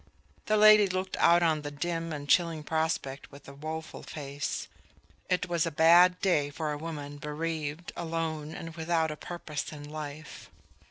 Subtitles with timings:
[0.47, 4.67] The lady looked out on the dim and chilling prospect with a woeful face.
[5.29, 9.87] It was a bad day for a woman bereaved, alone and without a purpose in
[9.87, 10.49] life.